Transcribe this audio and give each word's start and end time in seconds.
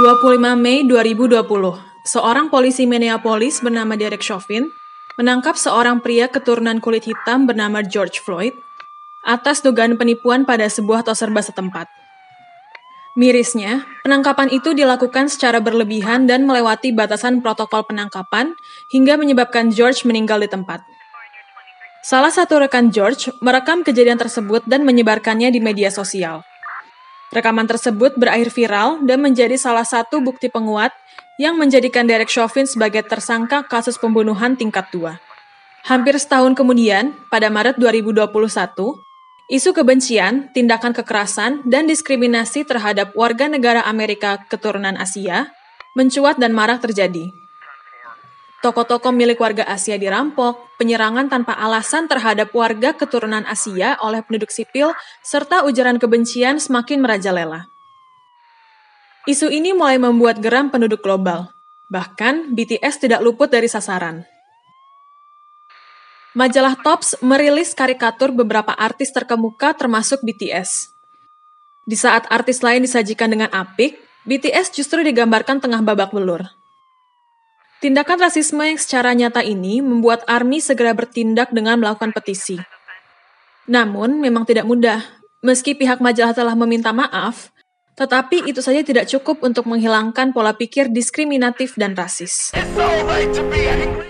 25 0.00 0.56
Mei 0.56 0.80
2020, 0.88 1.44
seorang 2.08 2.48
polisi 2.48 2.88
Minneapolis 2.88 3.60
bernama 3.60 4.00
Derek 4.00 4.24
Chauvin 4.24 4.72
menangkap 5.20 5.60
seorang 5.60 6.00
pria 6.00 6.24
keturunan 6.24 6.80
kulit 6.80 7.04
hitam 7.04 7.44
bernama 7.44 7.84
George 7.84 8.16
Floyd 8.24 8.56
atas 9.28 9.60
dugaan 9.60 10.00
penipuan 10.00 10.48
pada 10.48 10.64
sebuah 10.72 11.04
tos 11.04 11.20
serba 11.20 11.44
setempat. 11.44 11.84
Mirisnya, 13.12 13.84
penangkapan 14.00 14.48
itu 14.48 14.72
dilakukan 14.72 15.28
secara 15.28 15.60
berlebihan 15.60 16.24
dan 16.24 16.48
melewati 16.48 16.96
batasan 16.96 17.44
protokol 17.44 17.84
penangkapan 17.84 18.56
hingga 18.88 19.20
menyebabkan 19.20 19.68
George 19.68 20.08
meninggal 20.08 20.40
di 20.40 20.48
tempat. 20.48 20.80
Salah 22.00 22.32
satu 22.32 22.56
rekan 22.56 22.88
George 22.88 23.28
merekam 23.44 23.84
kejadian 23.84 24.16
tersebut 24.16 24.64
dan 24.64 24.80
menyebarkannya 24.88 25.52
di 25.52 25.60
media 25.60 25.92
sosial. 25.92 26.40
Rekaman 27.30 27.70
tersebut 27.70 28.18
berakhir 28.18 28.50
viral 28.50 29.06
dan 29.06 29.22
menjadi 29.22 29.54
salah 29.54 29.86
satu 29.86 30.18
bukti 30.18 30.50
penguat 30.50 30.90
yang 31.38 31.54
menjadikan 31.54 32.02
Derek 32.02 32.26
Chauvin 32.26 32.66
sebagai 32.66 33.06
tersangka 33.06 33.62
kasus 33.62 33.94
pembunuhan 33.94 34.58
tingkat 34.58 34.90
2. 34.90 35.14
Hampir 35.86 36.18
setahun 36.18 36.58
kemudian, 36.58 37.14
pada 37.30 37.46
Maret 37.46 37.78
2021, 37.78 38.26
isu 39.46 39.70
kebencian, 39.70 40.50
tindakan 40.52 40.90
kekerasan, 40.90 41.62
dan 41.64 41.86
diskriminasi 41.86 42.66
terhadap 42.66 43.14
warga 43.14 43.46
negara 43.46 43.86
Amerika 43.86 44.42
keturunan 44.50 44.98
Asia 44.98 45.54
mencuat 45.94 46.36
dan 46.36 46.50
marak 46.50 46.82
terjadi. 46.82 47.39
Toko-toko 48.60 49.08
milik 49.08 49.40
warga 49.40 49.64
Asia 49.64 49.96
dirampok, 49.96 50.76
penyerangan 50.76 51.32
tanpa 51.32 51.56
alasan 51.56 52.04
terhadap 52.12 52.52
warga 52.52 52.92
keturunan 52.92 53.40
Asia 53.48 53.96
oleh 54.04 54.20
penduduk 54.20 54.52
sipil, 54.52 54.92
serta 55.24 55.64
ujaran 55.64 55.96
kebencian 55.96 56.60
semakin 56.60 57.00
merajalela. 57.00 57.72
Isu 59.24 59.48
ini 59.48 59.72
mulai 59.72 59.96
membuat 59.96 60.44
geram 60.44 60.68
penduduk 60.68 61.00
global. 61.00 61.56
Bahkan, 61.88 62.52
BTS 62.52 63.00
tidak 63.00 63.24
luput 63.24 63.48
dari 63.48 63.64
sasaran. 63.64 64.28
Majalah 66.36 66.76
Tops 66.84 67.16
merilis 67.24 67.72
karikatur 67.72 68.28
beberapa 68.30 68.76
artis 68.76 69.08
terkemuka 69.08 69.72
termasuk 69.72 70.20
BTS. 70.20 70.92
Di 71.88 71.96
saat 71.96 72.28
artis 72.28 72.60
lain 72.60 72.84
disajikan 72.84 73.32
dengan 73.32 73.48
apik, 73.56 73.96
BTS 74.28 74.76
justru 74.76 75.00
digambarkan 75.00 75.64
tengah 75.64 75.80
babak 75.80 76.12
belur. 76.12 76.59
Tindakan 77.80 78.20
rasisme 78.20 78.60
yang 78.60 78.76
secara 78.76 79.16
nyata 79.16 79.40
ini 79.40 79.80
membuat 79.80 80.20
ARMY 80.28 80.60
segera 80.60 80.92
bertindak 80.92 81.48
dengan 81.48 81.80
melakukan 81.80 82.12
petisi. 82.12 82.60
Namun, 83.64 84.20
memang 84.20 84.44
tidak 84.44 84.68
mudah. 84.68 85.00
Meski 85.40 85.72
pihak 85.72 85.96
majalah 85.96 86.36
telah 86.36 86.52
meminta 86.52 86.92
maaf, 86.92 87.48
tetapi 87.96 88.44
itu 88.44 88.60
saja 88.60 88.84
tidak 88.84 89.08
cukup 89.08 89.40
untuk 89.40 89.64
menghilangkan 89.64 90.36
pola 90.36 90.52
pikir 90.52 90.92
diskriminatif 90.92 91.72
dan 91.80 91.96
rasis. 91.96 92.52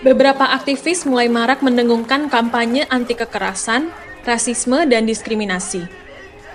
Beberapa 0.02 0.50
aktivis 0.50 1.06
mulai 1.06 1.30
marak 1.30 1.62
mendengungkan 1.62 2.26
kampanye 2.26 2.90
anti 2.90 3.14
kekerasan, 3.14 3.94
rasisme, 4.26 4.82
dan 4.90 5.06
diskriminasi. 5.06 5.86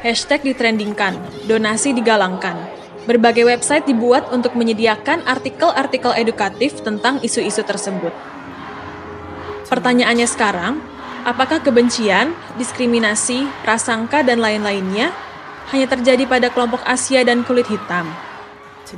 Hashtag 0.04 0.44
ditrendingkan, 0.44 1.16
donasi 1.48 1.96
digalangkan, 1.96 2.60
Berbagai 3.06 3.46
website 3.46 3.86
dibuat 3.86 4.34
untuk 4.34 4.58
menyediakan 4.58 5.22
artikel-artikel 5.30 6.10
edukatif 6.18 6.82
tentang 6.82 7.22
isu-isu 7.22 7.62
tersebut. 7.62 8.10
Pertanyaannya 9.70 10.26
sekarang, 10.26 10.82
apakah 11.22 11.62
kebencian, 11.62 12.34
diskriminasi, 12.58 13.46
prasangka, 13.62 14.26
dan 14.26 14.42
lain-lainnya 14.42 15.14
hanya 15.70 15.88
terjadi 15.90 16.26
pada 16.26 16.50
kelompok 16.50 16.82
Asia 16.82 17.22
dan 17.22 17.46
kulit 17.46 17.70
hitam? 17.70 18.10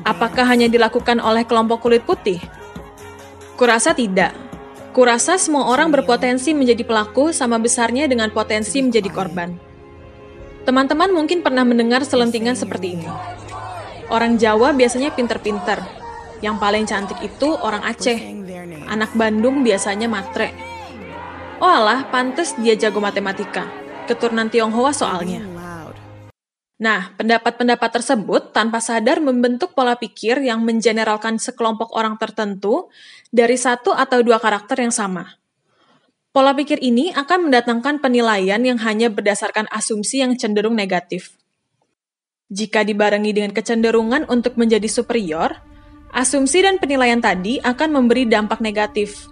Apakah 0.08 0.47
hanya 0.47 0.72
dilakukan 0.72 1.19
oleh 1.19 1.44
kelompok 1.44 1.83
kulit 1.83 2.03
putih? 2.03 2.39
Kurasa 3.59 3.91
tidak. 3.91 4.35
Kurasa 4.95 5.35
semua 5.35 5.67
orang 5.67 5.91
berpotensi 5.91 6.55
menjadi 6.55 6.83
pelaku 6.88 7.35
sama 7.35 7.59
besarnya 7.59 8.07
dengan 8.07 8.31
potensi 8.31 8.79
menjadi 8.79 9.07
korban. 9.12 9.51
Teman-teman 10.68 11.16
mungkin 11.16 11.39
pernah 11.39 11.63
mendengar 11.63 12.03
selentingan 12.03 12.59
seperti 12.59 13.00
ini. 13.00 13.07
Orang 14.07 14.40
Jawa 14.40 14.72
biasanya 14.72 15.12
pinter-pinter. 15.12 15.84
Yang 16.40 16.56
paling 16.63 16.85
cantik 16.88 17.19
itu 17.19 17.51
orang 17.59 17.84
Aceh. 17.84 18.16
Anak 18.88 19.12
Bandung 19.19 19.68
biasanya 19.68 20.07
matre. 20.07 20.56
Oh 21.59 21.68
alah, 21.68 22.07
pantes 22.07 22.56
dia 22.56 22.79
jago 22.79 23.03
matematika. 23.03 23.68
Keturunan 24.07 24.47
Tionghoa 24.47 24.95
soalnya. 24.95 25.44
Nah, 26.78 27.09
pendapat-pendapat 27.18 27.90
tersebut 28.00 28.53
tanpa 28.53 28.78
sadar 28.79 29.18
membentuk 29.18 29.73
pola 29.73 29.97
pikir 29.97 30.39
yang 30.39 30.62
mengeneralkan 30.62 31.41
sekelompok 31.41 31.89
orang 31.91 32.16
tertentu 32.22 32.94
dari 33.34 33.57
satu 33.57 33.91
atau 33.91 34.22
dua 34.22 34.38
karakter 34.38 34.85
yang 34.85 34.94
sama. 34.94 35.25
Pola 36.29 36.53
pikir 36.53 36.78
ini 36.79 37.09
akan 37.18 37.50
mendatangkan 37.50 37.97
penilaian 37.97 38.62
yang 38.62 38.78
hanya 38.85 39.09
berdasarkan 39.09 39.66
asumsi 39.74 40.22
yang 40.22 40.38
cenderung 40.38 40.78
negatif. 40.78 41.34
Jika 42.47 42.88
dibarengi 42.88 43.35
dengan 43.35 43.52
kecenderungan 43.52 44.24
untuk 44.31 44.56
menjadi 44.56 44.88
superior, 44.88 45.52
asumsi 46.16 46.63
dan 46.63 46.80
penilaian 46.80 47.19
tadi 47.19 47.59
akan 47.59 47.91
memberi 47.91 48.24
dampak 48.24 48.63
negatif. 48.63 49.28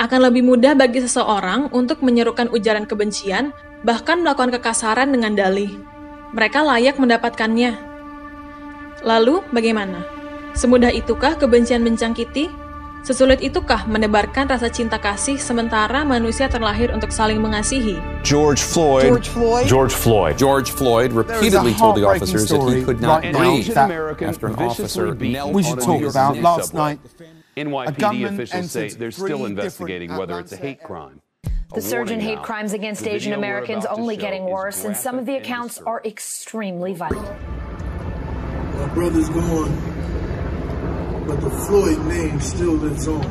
Akan 0.00 0.24
lebih 0.24 0.40
mudah 0.40 0.72
bagi 0.72 1.04
seseorang 1.04 1.68
untuk 1.76 2.00
menyerukan 2.00 2.48
ujaran 2.48 2.88
kebencian, 2.88 3.52
bahkan 3.84 4.24
melakukan 4.24 4.56
kekasaran 4.56 5.12
dengan 5.12 5.36
dalih. 5.36 5.68
Mereka 6.32 6.64
layak 6.64 6.96
mendapatkannya. 6.96 7.76
Lalu, 9.04 9.44
bagaimana? 9.52 10.00
Semudah 10.56 10.88
itukah 10.88 11.36
kebencian 11.36 11.84
mencangkiti? 11.84 12.48
Sesulit 13.04 13.44
itukah 13.44 13.84
menebarkan 13.84 14.48
rasa 14.48 14.72
cinta 14.72 14.96
kasih 14.96 15.36
sementara 15.36 16.08
manusia 16.08 16.48
terlahir 16.48 16.88
untuk 16.88 17.12
saling 17.12 17.36
mengasihi? 17.36 18.00
George 18.24 18.64
Floyd. 18.64 19.04
George 19.04 19.28
Floyd. 19.28 19.64
George 19.68 19.92
Floyd. 19.92 20.34
George 20.40 20.70
Floyd 20.72 21.10
repeatedly 21.12 21.76
told 21.76 22.00
the 22.00 22.08
officers 22.08 22.48
that 22.48 22.64
he 22.64 22.80
could 22.80 23.04
not 23.04 23.20
right 23.20 23.36
breathe 23.36 23.76
after 23.76 24.48
an 24.48 24.56
officer 24.56 25.12
knelt 25.12 25.52
we 25.52 25.60
should 25.60 25.84
on 25.84 26.00
talk 26.00 26.00
about 26.08 26.40
last 26.40 26.72
night. 26.72 26.96
NYPD 27.60 28.24
officials 28.24 28.72
say 28.72 28.88
they're 28.96 29.12
still 29.12 29.44
investigating 29.44 30.16
whether 30.16 30.40
it's 30.40 30.56
a 30.56 30.60
hate 30.60 30.80
crime. 30.80 31.20
The 31.76 31.84
surge 31.84 32.08
in 32.08 32.24
hate 32.24 32.40
crimes 32.40 32.72
against 32.72 33.04
Asian 33.04 33.36
Americans 33.36 33.84
only 33.84 34.16
getting 34.16 34.48
worse, 34.48 34.88
and 34.88 34.96
some 34.96 35.20
of 35.20 35.28
the 35.28 35.36
accounts 35.36 35.76
are 35.84 36.00
extremely 36.08 36.96
violent. 36.96 37.28
My 38.80 38.88
brother's 38.96 39.28
gone, 39.28 39.76
but 41.26 41.40
the 41.40 41.50
Floyd 41.64 42.00
name 42.04 42.36
still 42.40 42.76
lives 42.76 43.08
on. 43.08 43.24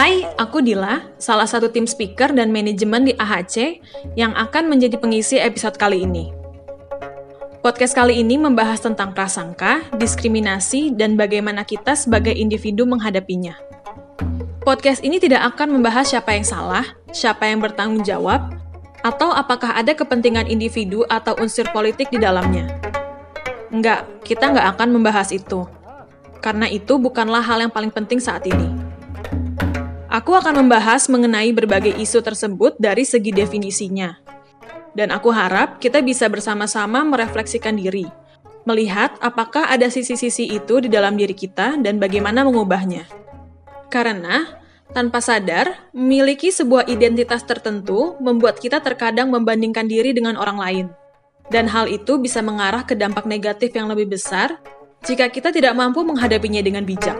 Hai, 0.00 0.24
aku 0.40 0.64
Dila, 0.64 1.12
salah 1.20 1.44
satu 1.44 1.68
tim 1.68 1.84
speaker 1.84 2.32
dan 2.32 2.48
manajemen 2.48 3.04
di 3.04 3.12
AHC 3.16 3.84
yang 4.16 4.32
akan 4.32 4.72
menjadi 4.72 4.96
pengisi 4.96 5.36
episode 5.36 5.76
kali 5.76 6.08
ini. 6.08 6.39
Podcast 7.60 7.92
kali 7.92 8.24
ini 8.24 8.40
membahas 8.40 8.80
tentang 8.80 9.12
prasangka, 9.12 9.84
diskriminasi, 9.92 10.96
dan 10.96 11.12
bagaimana 11.12 11.60
kita 11.68 11.92
sebagai 11.92 12.32
individu 12.32 12.88
menghadapinya. 12.88 13.52
Podcast 14.64 15.04
ini 15.04 15.20
tidak 15.20 15.44
akan 15.52 15.76
membahas 15.76 16.08
siapa 16.08 16.32
yang 16.32 16.48
salah, 16.48 16.96
siapa 17.12 17.44
yang 17.44 17.60
bertanggung 17.60 18.00
jawab, 18.00 18.56
atau 19.04 19.28
apakah 19.28 19.76
ada 19.76 19.92
kepentingan 19.92 20.48
individu 20.48 21.04
atau 21.04 21.36
unsur 21.36 21.68
politik 21.68 22.08
di 22.08 22.16
dalamnya. 22.16 22.80
Enggak, 23.68 24.08
kita 24.24 24.56
nggak 24.56 24.80
akan 24.80 24.96
membahas 24.96 25.28
itu. 25.28 25.68
Karena 26.40 26.64
itu 26.64 26.96
bukanlah 26.96 27.44
hal 27.44 27.60
yang 27.60 27.72
paling 27.72 27.92
penting 27.92 28.24
saat 28.24 28.48
ini. 28.48 28.72
Aku 30.08 30.32
akan 30.32 30.64
membahas 30.64 31.12
mengenai 31.12 31.52
berbagai 31.52 31.92
isu 31.92 32.24
tersebut 32.24 32.80
dari 32.80 33.04
segi 33.04 33.36
definisinya. 33.36 34.19
Dan 34.90 35.14
aku 35.14 35.30
harap 35.30 35.78
kita 35.78 36.02
bisa 36.02 36.26
bersama-sama 36.26 37.06
merefleksikan 37.06 37.78
diri, 37.78 38.10
melihat 38.66 39.14
apakah 39.22 39.70
ada 39.70 39.86
sisi-sisi 39.86 40.50
itu 40.50 40.82
di 40.82 40.88
dalam 40.90 41.14
diri 41.14 41.32
kita 41.34 41.78
dan 41.78 42.02
bagaimana 42.02 42.42
mengubahnya. 42.42 43.06
Karena, 43.86 44.58
tanpa 44.90 45.22
sadar, 45.22 45.90
memiliki 45.94 46.50
sebuah 46.50 46.90
identitas 46.90 47.46
tertentu 47.46 48.18
membuat 48.18 48.58
kita 48.58 48.82
terkadang 48.82 49.30
membandingkan 49.30 49.86
diri 49.86 50.10
dengan 50.10 50.34
orang 50.34 50.58
lain. 50.58 50.86
Dan 51.50 51.66
hal 51.66 51.90
itu 51.90 52.18
bisa 52.22 52.42
mengarah 52.42 52.86
ke 52.86 52.94
dampak 52.94 53.26
negatif 53.26 53.74
yang 53.74 53.90
lebih 53.90 54.14
besar 54.14 54.62
jika 55.02 55.26
kita 55.26 55.50
tidak 55.50 55.74
mampu 55.74 56.06
menghadapinya 56.06 56.62
dengan 56.62 56.86
bijak. 56.86 57.18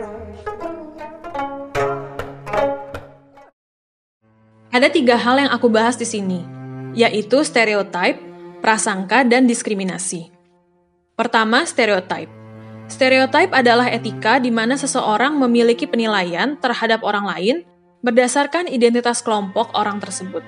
Ada 4.71 4.87
tiga 4.87 5.19
hal 5.19 5.35
yang 5.35 5.51
aku 5.51 5.67
bahas 5.67 5.99
di 5.99 6.07
sini, 6.07 6.47
yaitu 6.93 7.43
stereotype, 7.45 8.19
prasangka, 8.59 9.23
dan 9.23 9.47
diskriminasi. 9.47 10.31
Pertama, 11.15 11.63
stereotype. 11.63 12.29
Stereotype 12.91 13.55
adalah 13.55 13.87
etika 13.87 14.35
di 14.41 14.51
mana 14.51 14.75
seseorang 14.75 15.39
memiliki 15.39 15.87
penilaian 15.87 16.59
terhadap 16.59 17.07
orang 17.07 17.23
lain 17.23 17.55
berdasarkan 18.03 18.67
identitas 18.67 19.23
kelompok 19.23 19.71
orang 19.77 20.03
tersebut. 20.03 20.43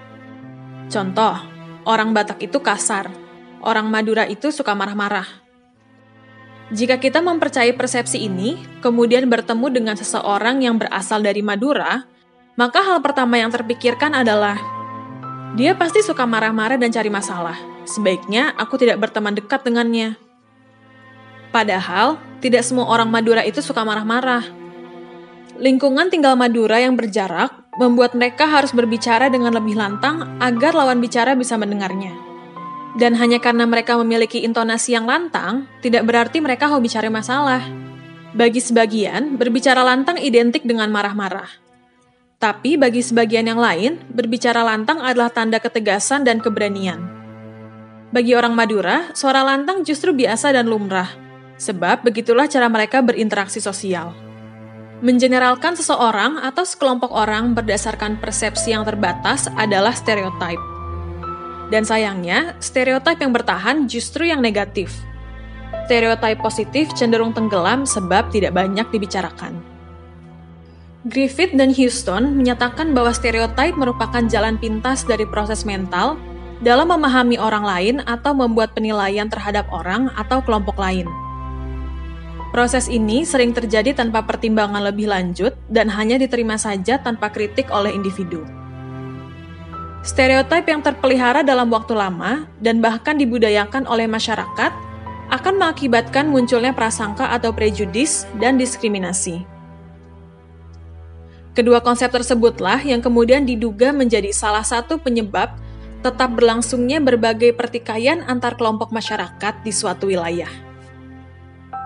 Contoh, 0.91 1.39
orang 1.87 2.11
Batak 2.11 2.43
itu 2.43 2.59
kasar, 2.59 3.07
orang 3.63 3.87
Madura 3.87 4.27
itu 4.27 4.51
suka 4.51 4.75
marah-marah. 4.75 5.25
Jika 6.73 6.97
kita 6.97 7.21
mempercayai 7.21 7.77
persepsi 7.77 8.25
ini, 8.25 8.59
kemudian 8.81 9.29
bertemu 9.29 9.67
dengan 9.71 9.95
seseorang 9.95 10.65
yang 10.65 10.81
berasal 10.81 11.21
dari 11.23 11.45
Madura, 11.45 12.03
maka 12.59 12.81
hal 12.81 12.99
pertama 12.99 13.39
yang 13.39 13.53
terpikirkan 13.53 14.11
adalah 14.11 14.82
dia 15.53 15.77
pasti 15.77 16.01
suka 16.01 16.25
marah-marah 16.25 16.81
dan 16.81 16.89
cari 16.89 17.13
masalah. 17.13 17.57
Sebaiknya 17.85 18.57
aku 18.57 18.81
tidak 18.81 18.97
berteman 18.97 19.37
dekat 19.37 19.61
dengannya. 19.61 20.17
Padahal, 21.53 22.17
tidak 22.41 22.65
semua 22.65 22.89
orang 22.89 23.13
Madura 23.13 23.45
itu 23.45 23.61
suka 23.61 23.85
marah-marah. 23.85 24.41
Lingkungan 25.61 26.09
tinggal 26.09 26.33
Madura 26.33 26.81
yang 26.81 26.97
berjarak 26.97 27.53
membuat 27.77 28.17
mereka 28.17 28.49
harus 28.49 28.73
berbicara 28.73 29.29
dengan 29.29 29.53
lebih 29.53 29.77
lantang 29.77 30.25
agar 30.41 30.73
lawan 30.73 30.97
bicara 30.97 31.37
bisa 31.37 31.53
mendengarnya. 31.53 32.17
Dan 32.97 33.13
hanya 33.17 33.37
karena 33.37 33.69
mereka 33.69 33.93
memiliki 33.97 34.41
intonasi 34.41 34.97
yang 34.97 35.05
lantang, 35.05 35.69
tidak 35.85 36.05
berarti 36.05 36.41
mereka 36.41 36.69
hobi 36.69 36.89
cari 36.89 37.09
masalah. 37.13 37.61
Bagi 38.33 38.61
sebagian, 38.61 39.37
berbicara 39.37 39.85
lantang 39.85 40.17
identik 40.17 40.65
dengan 40.65 40.89
marah-marah. 40.89 41.62
Tapi 42.43 42.75
bagi 42.75 42.99
sebagian 42.99 43.47
yang 43.47 43.55
lain, 43.55 44.03
berbicara 44.11 44.67
lantang 44.67 44.99
adalah 44.99 45.31
tanda 45.31 45.63
ketegasan 45.63 46.27
dan 46.27 46.43
keberanian. 46.43 46.99
Bagi 48.11 48.35
orang 48.35 48.51
Madura, 48.51 49.15
suara 49.15 49.47
lantang 49.47 49.87
justru 49.87 50.11
biasa 50.11 50.51
dan 50.51 50.67
lumrah, 50.67 51.07
Sebab 51.55 52.03
begitulah 52.03 52.51
cara 52.51 52.67
mereka 52.67 52.99
berinteraksi 52.99 53.63
sosial. 53.63 54.11
Mengeneralkan 54.99 55.79
seseorang 55.79 56.35
atau 56.43 56.67
sekelompok 56.67 57.15
orang 57.15 57.55
berdasarkan 57.55 58.19
persepsi 58.19 58.75
yang 58.75 58.83
terbatas 58.83 59.47
adalah 59.55 59.95
stereotip. 59.95 60.59
Dan 61.71 61.87
sayangnya, 61.87 62.59
stereotip 62.59 63.23
yang 63.23 63.31
bertahan 63.31 63.87
justru 63.87 64.27
yang 64.27 64.43
negatif. 64.43 64.91
Stereotip 65.87 66.43
positif 66.43 66.91
cenderung 66.91 67.31
tenggelam 67.31 67.87
sebab 67.87 68.27
tidak 68.35 68.51
banyak 68.51 68.87
dibicarakan. 68.91 69.72
Griffith 71.03 71.51
dan 71.51 71.75
Houston 71.75 72.39
menyatakan 72.39 72.95
bahwa 72.95 73.11
stereotip 73.11 73.75
merupakan 73.75 74.23
jalan 74.23 74.55
pintas 74.55 75.03
dari 75.03 75.27
proses 75.27 75.67
mental 75.67 76.15
dalam 76.63 76.87
memahami 76.87 77.35
orang 77.35 77.67
lain 77.67 77.95
atau 78.07 78.31
membuat 78.31 78.71
penilaian 78.71 79.27
terhadap 79.27 79.67
orang 79.67 80.07
atau 80.15 80.39
kelompok 80.39 80.79
lain. 80.79 81.03
Proses 82.55 82.87
ini 82.87 83.27
sering 83.27 83.51
terjadi 83.51 83.91
tanpa 83.91 84.23
pertimbangan 84.23 84.79
lebih 84.79 85.11
lanjut 85.11 85.51
dan 85.67 85.91
hanya 85.91 86.15
diterima 86.15 86.55
saja 86.55 86.95
tanpa 86.95 87.27
kritik 87.27 87.67
oleh 87.67 87.91
individu. 87.91 88.47
Stereotip 90.07 90.63
yang 90.71 90.79
terpelihara 90.79 91.43
dalam 91.43 91.67
waktu 91.67 91.99
lama 91.99 92.47
dan 92.63 92.79
bahkan 92.79 93.19
dibudayakan 93.19 93.83
oleh 93.91 94.07
masyarakat 94.07 94.71
akan 95.35 95.53
mengakibatkan 95.59 96.31
munculnya 96.31 96.71
prasangka 96.71 97.27
atau 97.27 97.51
prejudis 97.51 98.23
dan 98.39 98.55
diskriminasi. 98.55 99.52
Kedua 101.53 101.85
konsep 101.85 102.09
tersebutlah 102.09 102.81
yang 102.81 102.97
kemudian 102.97 103.45
diduga 103.45 103.93
menjadi 103.93 104.33
salah 104.33 104.65
satu 104.65 104.97
penyebab 104.97 105.53
tetap 106.01 106.33
berlangsungnya 106.33 106.97
berbagai 106.97 107.53
pertikaian 107.53 108.25
antar 108.25 108.57
kelompok 108.57 108.89
masyarakat 108.89 109.53
di 109.61 109.69
suatu 109.69 110.09
wilayah. 110.09 110.49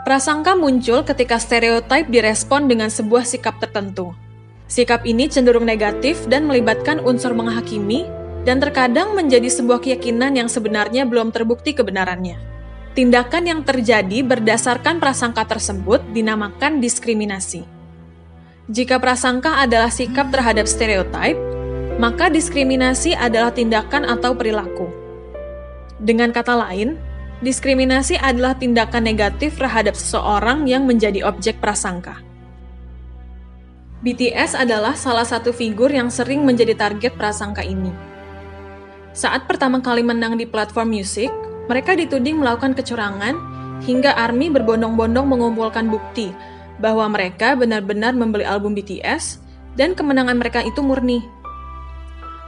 Prasangka 0.08 0.56
muncul 0.56 1.04
ketika 1.04 1.36
stereotip 1.36 2.08
direspon 2.08 2.72
dengan 2.72 2.88
sebuah 2.88 3.28
sikap 3.28 3.60
tertentu. 3.60 4.16
Sikap 4.72 5.04
ini 5.04 5.28
cenderung 5.28 5.68
negatif 5.68 6.24
dan 6.32 6.48
melibatkan 6.48 7.04
unsur 7.04 7.36
menghakimi 7.36 8.08
dan 8.48 8.64
terkadang 8.64 9.20
menjadi 9.20 9.52
sebuah 9.52 9.84
keyakinan 9.84 10.40
yang 10.40 10.48
sebenarnya 10.48 11.04
belum 11.04 11.36
terbukti 11.36 11.76
kebenarannya. 11.76 12.40
Tindakan 12.96 13.44
yang 13.52 13.62
terjadi 13.68 14.24
berdasarkan 14.24 15.04
prasangka 15.04 15.44
tersebut 15.44 16.00
dinamakan 16.16 16.80
diskriminasi. 16.80 17.77
Jika 18.68 19.00
prasangka 19.00 19.64
adalah 19.64 19.88
sikap 19.88 20.32
terhadap 20.32 20.68
stereotip, 20.68 21.40
maka 21.98 22.28
diskriminasi 22.28 23.16
adalah 23.16 23.56
tindakan 23.56 24.04
atau 24.04 24.36
perilaku. 24.36 24.92
Dengan 26.04 26.30
kata 26.36 26.54
lain, 26.54 27.00
Diskriminasi 27.38 28.18
adalah 28.18 28.58
tindakan 28.58 29.06
negatif 29.06 29.62
terhadap 29.62 29.94
seseorang 29.94 30.66
yang 30.66 30.90
menjadi 30.90 31.22
objek 31.22 31.62
prasangka. 31.62 32.18
BTS 34.02 34.58
adalah 34.58 34.98
salah 34.98 35.26
satu 35.26 35.54
figur 35.54 35.94
yang 35.94 36.10
sering 36.10 36.42
menjadi 36.42 36.74
target 36.74 37.14
prasangka 37.14 37.62
ini. 37.62 37.94
Saat 39.14 39.46
pertama 39.46 39.86
kali 39.86 40.02
menang 40.02 40.34
di 40.34 40.50
platform 40.50 40.98
musik, 40.98 41.30
mereka 41.70 41.94
dituding 41.94 42.42
melakukan 42.42 42.74
kecurangan 42.74 43.38
hingga 43.86 44.18
ARMY 44.18 44.50
berbondong-bondong 44.58 45.30
mengumpulkan 45.30 45.94
bukti 45.94 46.34
bahwa 46.78 47.06
mereka 47.10 47.58
benar-benar 47.58 48.14
membeli 48.14 48.46
album 48.46 48.78
BTS 48.78 49.42
dan 49.78 49.94
kemenangan 49.94 50.38
mereka 50.38 50.66
itu 50.66 50.82
murni. 50.82 51.22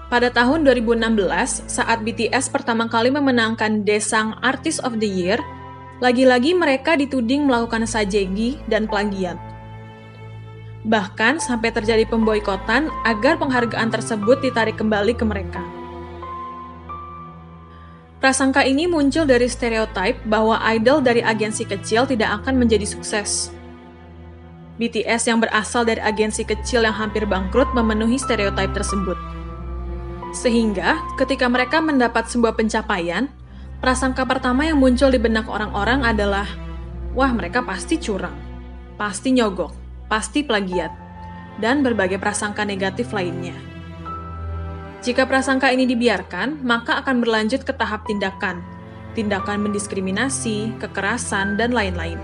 Pada 0.10 0.34
tahun 0.34 0.66
2016, 0.66 1.70
saat 1.70 2.02
BTS 2.02 2.50
pertama 2.50 2.90
kali 2.90 3.14
memenangkan 3.14 3.86
Desang 3.86 4.34
Artist 4.42 4.82
of 4.82 4.98
the 4.98 5.06
Year, 5.06 5.38
lagi-lagi 6.02 6.58
mereka 6.58 6.98
dituding 6.98 7.46
melakukan 7.46 7.86
sajegi 7.86 8.58
dan 8.66 8.90
plagiat. 8.90 9.38
Bahkan 10.82 11.38
sampai 11.38 11.70
terjadi 11.70 12.10
pemboikotan 12.10 12.90
agar 13.06 13.38
penghargaan 13.38 13.94
tersebut 13.94 14.42
ditarik 14.42 14.82
kembali 14.82 15.14
ke 15.14 15.22
mereka. 15.28 15.62
Prasangka 18.18 18.66
ini 18.66 18.90
muncul 18.90 19.30
dari 19.30 19.46
stereotip 19.48 20.26
bahwa 20.26 20.60
idol 20.74 21.00
dari 21.00 21.22
agensi 21.22 21.64
kecil 21.64 22.10
tidak 22.10 22.42
akan 22.42 22.58
menjadi 22.60 22.84
sukses. 22.84 23.54
BTS 24.80 25.28
yang 25.28 25.44
berasal 25.44 25.84
dari 25.84 26.00
agensi 26.00 26.48
kecil 26.48 26.88
yang 26.88 26.96
hampir 26.96 27.28
bangkrut 27.28 27.76
memenuhi 27.76 28.16
stereotip 28.16 28.72
tersebut. 28.72 29.20
Sehingga, 30.32 31.04
ketika 31.20 31.52
mereka 31.52 31.84
mendapat 31.84 32.32
sebuah 32.32 32.56
pencapaian, 32.56 33.28
prasangka 33.84 34.24
pertama 34.24 34.64
yang 34.64 34.80
muncul 34.80 35.12
di 35.12 35.20
benak 35.20 35.52
orang-orang 35.52 36.08
adalah, 36.08 36.48
wah 37.12 37.28
mereka 37.36 37.60
pasti 37.60 38.00
curang, 38.00 38.40
pasti 38.96 39.36
nyogok, 39.36 39.76
pasti 40.08 40.48
plagiat, 40.48 40.96
dan 41.60 41.84
berbagai 41.84 42.16
prasangka 42.16 42.64
negatif 42.64 43.12
lainnya. 43.12 43.58
Jika 45.04 45.28
prasangka 45.28 45.76
ini 45.76 45.84
dibiarkan, 45.88 46.64
maka 46.64 47.04
akan 47.04 47.20
berlanjut 47.20 47.68
ke 47.68 47.76
tahap 47.76 48.08
tindakan, 48.08 48.64
tindakan 49.12 49.60
mendiskriminasi, 49.68 50.76
kekerasan, 50.80 51.60
dan 51.60 51.76
lain-lain. 51.76 52.20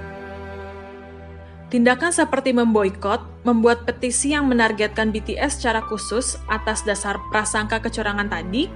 Tindakan 1.66 2.14
seperti 2.14 2.54
memboikot, 2.54 3.42
membuat 3.42 3.90
petisi 3.90 4.38
yang 4.38 4.46
menargetkan 4.46 5.10
BTS 5.10 5.58
secara 5.62 5.82
khusus 5.82 6.38
atas 6.46 6.86
dasar 6.86 7.18
prasangka 7.34 7.82
kecurangan 7.82 8.30
tadi 8.30 8.70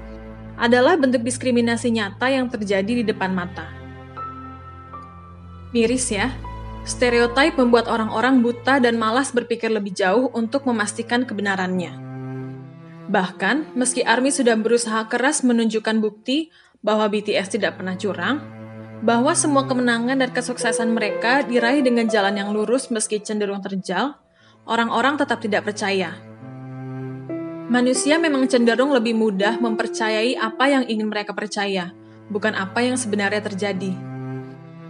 adalah 0.58 0.98
bentuk 0.98 1.22
diskriminasi 1.22 1.93
nyata 1.93 2.27
yang 2.34 2.50
terjadi 2.50 3.01
di 3.01 3.03
depan 3.05 3.31
mata. 3.31 3.69
Miris 5.69 6.10
ya, 6.10 6.34
stereotip 6.81 7.55
membuat 7.62 7.86
orang-orang 7.86 8.41
buta 8.41 8.81
dan 8.81 8.98
malas 8.98 9.29
berpikir 9.29 9.69
lebih 9.69 9.93
jauh 9.93 10.34
untuk 10.34 10.65
memastikan 10.65 11.29
kebenarannya. 11.29 11.93
Bahkan, 13.10 13.77
meski 13.77 14.01
ARMY 14.01 14.34
sudah 14.34 14.58
berusaha 14.58 15.05
keras 15.05 15.46
menunjukkan 15.46 16.01
bukti 16.01 16.50
bahwa 16.81 17.05
BTS 17.10 17.53
tidak 17.53 17.77
pernah 17.77 17.93
curang, 17.98 18.59
bahwa 19.00 19.32
semua 19.32 19.63
kemenangan 19.63 20.20
dan 20.20 20.32
kesuksesan 20.32 20.91
mereka 20.91 21.44
diraih 21.48 21.79
dengan 21.79 22.08
jalan 22.12 22.36
yang 22.36 22.50
lurus 22.51 22.91
meski 22.91 23.24
cenderung 23.24 23.63
terjal, 23.63 24.20
orang-orang 24.68 25.15
tetap 25.15 25.39
tidak 25.39 25.68
percaya. 25.72 26.20
Manusia 27.70 28.18
memang 28.18 28.50
cenderung 28.50 28.89
lebih 28.91 29.13
mudah 29.13 29.62
mempercayai 29.62 30.36
apa 30.36 30.65
yang 30.74 30.84
ingin 30.89 31.06
mereka 31.06 31.38
percaya, 31.38 31.94
bukan 32.27 32.58
apa 32.58 32.82
yang 32.82 32.98
sebenarnya 32.98 33.46
terjadi. 33.46 33.94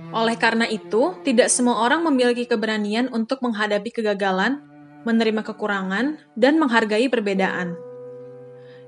Oleh 0.09 0.39
karena 0.39 0.65
itu, 0.65 1.13
tidak 1.21 1.53
semua 1.53 1.85
orang 1.85 2.01
memiliki 2.01 2.49
keberanian 2.49 3.11
untuk 3.13 3.45
menghadapi 3.45 3.93
kegagalan, 3.93 4.63
menerima 5.05 5.43
kekurangan, 5.45 6.17
dan 6.33 6.57
menghargai 6.57 7.11
perbedaan. 7.11 7.88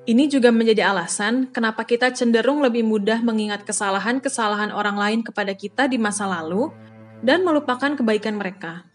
Ini 0.01 0.25
juga 0.33 0.49
menjadi 0.49 0.89
alasan 0.89 1.53
kenapa 1.53 1.85
kita 1.85 2.09
cenderung 2.09 2.65
lebih 2.65 2.81
mudah 2.81 3.21
mengingat 3.21 3.61
kesalahan-kesalahan 3.61 4.73
orang 4.73 4.97
lain 4.97 5.21
kepada 5.21 5.53
kita 5.53 5.85
di 5.85 6.01
masa 6.01 6.25
lalu 6.25 6.73
dan 7.21 7.45
melupakan 7.45 7.93
kebaikan 7.93 8.33
mereka. 8.33 8.89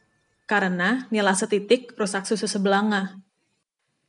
Karena 0.50 1.06
nilai 1.14 1.34
setitik 1.38 1.94
rusak 1.94 2.26
susu 2.26 2.50
sebelanga. 2.50 3.22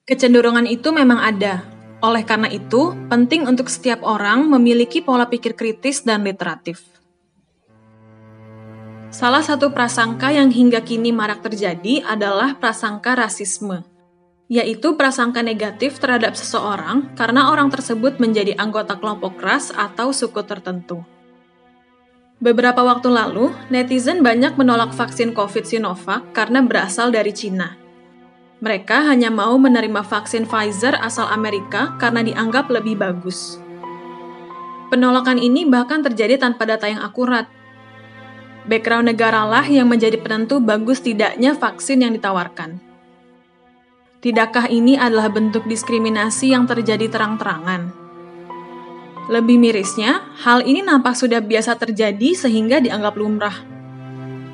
Kecenderungan 0.09 0.65
itu 0.65 0.89
memang 0.89 1.21
ada. 1.21 1.61
Oleh 2.01 2.25
karena 2.25 2.49
itu, 2.49 2.97
penting 3.09 3.45
untuk 3.45 3.69
setiap 3.69 4.01
orang 4.01 4.49
memiliki 4.49 5.01
pola 5.01 5.29
pikir 5.29 5.53
kritis 5.53 6.01
dan 6.01 6.25
literatif. 6.25 6.81
Salah 9.13 9.45
satu 9.45 9.69
prasangka 9.69 10.33
yang 10.33 10.49
hingga 10.49 10.81
kini 10.81 11.13
marak 11.13 11.45
terjadi 11.45 12.05
adalah 12.05 12.57
prasangka 12.57 13.17
rasisme, 13.17 13.81
yaitu 14.47 14.95
prasangka 14.95 15.43
negatif 15.43 15.99
terhadap 15.99 16.35
seseorang 16.39 17.11
karena 17.19 17.51
orang 17.51 17.67
tersebut 17.67 18.15
menjadi 18.19 18.55
anggota 18.55 18.95
kelompok 18.95 19.35
ras 19.43 19.75
atau 19.75 20.15
suku 20.15 20.39
tertentu. 20.47 21.03
Beberapa 22.37 22.85
waktu 22.85 23.09
lalu, 23.11 23.51
netizen 23.67 24.21
banyak 24.21 24.55
menolak 24.55 24.93
vaksin 24.93 25.33
COVID 25.33 25.65
Sinovac 25.67 26.21
karena 26.31 26.61
berasal 26.61 27.09
dari 27.11 27.33
Cina. 27.33 27.75
Mereka 28.61 29.09
hanya 29.09 29.29
mau 29.29 29.57
menerima 29.57 30.05
vaksin 30.05 30.45
Pfizer 30.45 30.97
asal 30.97 31.29
Amerika 31.29 31.97
karena 31.97 32.21
dianggap 32.25 32.69
lebih 32.69 32.97
bagus. 32.97 33.57
Penolakan 34.87 35.41
ini 35.41 35.67
bahkan 35.67 35.99
terjadi 35.99 36.39
tanpa 36.39 36.63
data 36.63 36.87
yang 36.87 37.03
akurat, 37.03 37.49
background 38.69 39.11
negaralah 39.11 39.65
yang 39.67 39.89
menjadi 39.89 40.15
penentu 40.21 40.63
bagus 40.63 41.03
tidaknya 41.03 41.57
vaksin 41.57 42.05
yang 42.05 42.13
ditawarkan. 42.15 42.86
Tidakkah 44.17 44.65
ini 44.73 44.97
adalah 44.97 45.29
bentuk 45.29 45.69
diskriminasi 45.69 46.49
yang 46.49 46.65
terjadi 46.65 47.05
terang-terangan? 47.05 47.93
Lebih 49.29 49.61
mirisnya, 49.61 50.25
hal 50.41 50.65
ini 50.65 50.81
nampak 50.81 51.13
sudah 51.13 51.37
biasa 51.37 51.77
terjadi 51.77 52.33
sehingga 52.33 52.81
dianggap 52.81 53.13
lumrah. 53.13 53.53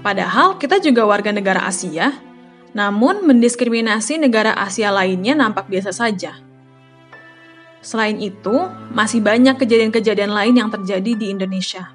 Padahal 0.04 0.60
kita 0.60 0.84
juga 0.84 1.08
warga 1.08 1.32
negara 1.32 1.64
Asia, 1.64 2.12
namun 2.76 3.24
mendiskriminasi 3.24 4.20
negara 4.20 4.52
Asia 4.52 4.92
lainnya 4.92 5.32
nampak 5.32 5.72
biasa 5.72 5.96
saja. 5.96 6.36
Selain 7.80 8.20
itu, 8.20 8.68
masih 8.92 9.24
banyak 9.24 9.56
kejadian-kejadian 9.64 10.36
lain 10.36 10.60
yang 10.60 10.68
terjadi 10.68 11.16
di 11.16 11.32
Indonesia. 11.32 11.88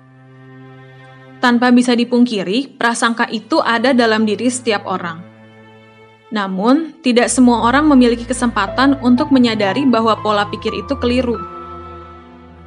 Tanpa 1.44 1.68
bisa 1.68 1.92
dipungkiri, 1.92 2.80
prasangka 2.80 3.28
itu 3.28 3.60
ada 3.60 3.92
dalam 3.92 4.24
diri 4.24 4.48
setiap 4.48 4.88
orang. 4.88 5.27
Namun, 6.28 6.92
tidak 7.00 7.32
semua 7.32 7.64
orang 7.64 7.88
memiliki 7.88 8.28
kesempatan 8.28 9.00
untuk 9.00 9.32
menyadari 9.32 9.88
bahwa 9.88 10.12
pola 10.20 10.44
pikir 10.44 10.76
itu 10.76 10.92
keliru. 11.00 11.40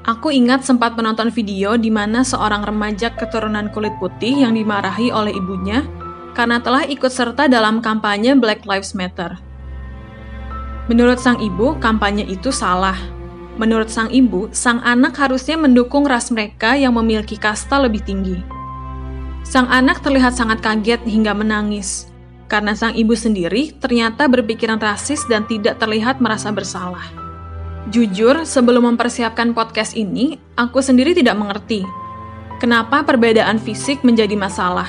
Aku 0.01 0.33
ingat 0.33 0.65
sempat 0.65 0.97
menonton 0.97 1.29
video 1.29 1.77
di 1.77 1.93
mana 1.93 2.25
seorang 2.25 2.65
remaja 2.65 3.13
keturunan 3.13 3.69
kulit 3.69 3.93
putih 4.01 4.33
yang 4.33 4.57
dimarahi 4.57 5.13
oleh 5.13 5.29
ibunya 5.29 5.85
karena 6.33 6.57
telah 6.57 6.89
ikut 6.89 7.13
serta 7.13 7.45
dalam 7.45 7.85
kampanye 7.85 8.33
Black 8.33 8.65
Lives 8.65 8.97
Matter. 8.97 9.37
Menurut 10.89 11.21
sang 11.21 11.37
ibu, 11.37 11.77
kampanye 11.77 12.25
itu 12.25 12.49
salah. 12.49 12.97
Menurut 13.61 13.93
sang 13.93 14.09
ibu, 14.09 14.49
sang 14.49 14.81
anak 14.81 15.13
harusnya 15.21 15.53
mendukung 15.53 16.09
ras 16.09 16.33
mereka 16.33 16.73
yang 16.73 16.97
memiliki 16.97 17.37
kasta 17.37 17.77
lebih 17.77 18.01
tinggi. 18.01 18.41
Sang 19.45 19.69
anak 19.69 20.01
terlihat 20.01 20.33
sangat 20.33 20.65
kaget 20.65 21.05
hingga 21.05 21.37
menangis, 21.37 22.10
karena 22.51 22.75
sang 22.75 22.91
ibu 22.99 23.15
sendiri 23.15 23.71
ternyata 23.79 24.27
berpikiran 24.27 24.75
rasis 24.75 25.23
dan 25.31 25.47
tidak 25.47 25.79
terlihat 25.79 26.19
merasa 26.19 26.51
bersalah. 26.51 27.07
Jujur, 27.87 28.43
sebelum 28.43 28.91
mempersiapkan 28.91 29.55
podcast 29.55 29.95
ini, 29.95 30.35
aku 30.59 30.83
sendiri 30.83 31.15
tidak 31.15 31.39
mengerti 31.39 31.87
kenapa 32.61 33.01
perbedaan 33.01 33.57
fisik 33.57 34.03
menjadi 34.03 34.37
masalah. 34.37 34.85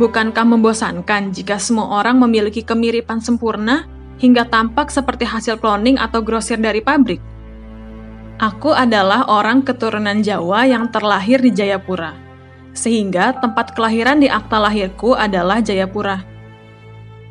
Bukankah 0.00 0.46
membosankan 0.48 1.34
jika 1.34 1.60
semua 1.60 2.00
orang 2.00 2.16
memiliki 2.16 2.64
kemiripan 2.64 3.20
sempurna 3.20 3.84
hingga 4.16 4.48
tampak 4.48 4.88
seperti 4.88 5.28
hasil 5.28 5.60
cloning 5.60 6.00
atau 6.00 6.24
grosir 6.24 6.56
dari 6.56 6.80
pabrik? 6.80 7.20
Aku 8.40 8.72
adalah 8.72 9.28
orang 9.28 9.60
keturunan 9.60 10.24
Jawa 10.24 10.64
yang 10.64 10.88
terlahir 10.88 11.44
di 11.44 11.52
Jayapura 11.52 12.16
sehingga 12.72 13.36
tempat 13.36 13.76
kelahiran 13.76 14.22
di 14.22 14.30
akta 14.30 14.56
lahirku 14.56 15.12
adalah 15.12 15.60
Jayapura. 15.60 16.22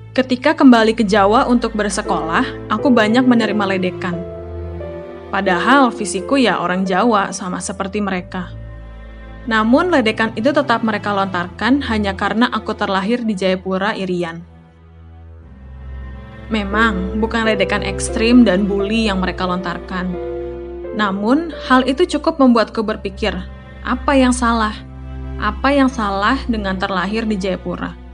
Ketika 0.09 0.57
kembali 0.57 0.97
ke 0.97 1.05
Jawa 1.05 1.45
untuk 1.45 1.77
bersekolah, 1.77 2.41
aku 2.65 2.89
banyak 2.89 3.29
menerima 3.29 3.77
ledekan. 3.77 4.17
Padahal 5.29 5.93
fisikku 5.93 6.33
ya 6.41 6.57
orang 6.57 6.81
Jawa 6.81 7.29
sama 7.29 7.61
seperti 7.61 8.01
mereka. 8.01 8.49
Namun 9.45 9.93
ledekan 9.93 10.33
itu 10.33 10.49
tetap 10.49 10.81
mereka 10.81 11.13
lontarkan 11.13 11.85
hanya 11.85 12.17
karena 12.17 12.49
aku 12.49 12.73
terlahir 12.73 13.21
di 13.21 13.37
Jayapura, 13.37 13.93
Irian. 13.93 14.41
Memang 16.49 17.21
bukan 17.21 17.45
ledekan 17.45 17.85
ekstrim 17.85 18.41
dan 18.41 18.65
bully 18.65 19.05
yang 19.13 19.21
mereka 19.21 19.45
lontarkan. 19.45 20.09
Namun, 20.97 21.53
hal 21.69 21.85
itu 21.85 22.09
cukup 22.17 22.41
membuatku 22.41 22.81
berpikir, 22.81 23.37
apa 23.85 24.17
yang 24.17 24.33
salah? 24.33 24.73
Apa 25.37 25.69
yang 25.69 25.87
salah 25.87 26.41
dengan 26.49 26.81
terlahir 26.81 27.29
di 27.29 27.37
Jayapura? 27.37 28.08